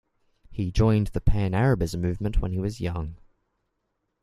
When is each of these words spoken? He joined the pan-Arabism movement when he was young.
He 0.49 0.71
joined 0.71 1.09
the 1.13 1.21
pan-Arabism 1.21 2.01
movement 2.01 2.41
when 2.41 2.51
he 2.53 2.57
was 2.59 2.81
young. 2.81 3.17